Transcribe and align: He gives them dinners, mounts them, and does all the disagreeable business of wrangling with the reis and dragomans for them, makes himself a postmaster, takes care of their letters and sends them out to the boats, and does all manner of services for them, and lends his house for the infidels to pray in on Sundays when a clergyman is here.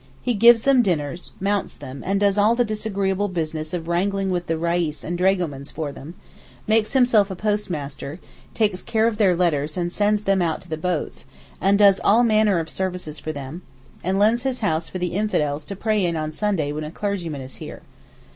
He 0.19 0.33
gives 0.33 0.63
them 0.63 0.81
dinners, 0.81 1.31
mounts 1.39 1.75
them, 1.75 2.01
and 2.03 2.19
does 2.19 2.35
all 2.35 2.55
the 2.55 2.65
disagreeable 2.65 3.27
business 3.27 3.71
of 3.71 3.87
wrangling 3.87 4.31
with 4.31 4.47
the 4.47 4.57
reis 4.57 5.03
and 5.03 5.15
dragomans 5.15 5.69
for 5.69 5.91
them, 5.91 6.15
makes 6.65 6.93
himself 6.93 7.29
a 7.29 7.35
postmaster, 7.35 8.19
takes 8.55 8.81
care 8.81 9.05
of 9.05 9.17
their 9.17 9.35
letters 9.35 9.77
and 9.77 9.93
sends 9.93 10.23
them 10.23 10.41
out 10.41 10.59
to 10.61 10.69
the 10.69 10.75
boats, 10.75 11.25
and 11.61 11.77
does 11.77 12.01
all 12.03 12.23
manner 12.23 12.57
of 12.57 12.67
services 12.67 13.19
for 13.19 13.31
them, 13.31 13.61
and 14.03 14.17
lends 14.17 14.41
his 14.41 14.61
house 14.61 14.89
for 14.89 14.97
the 14.97 15.13
infidels 15.13 15.65
to 15.65 15.75
pray 15.75 16.03
in 16.03 16.15
on 16.15 16.31
Sundays 16.31 16.73
when 16.73 16.83
a 16.83 16.89
clergyman 16.89 17.41
is 17.41 17.57
here. 17.57 17.83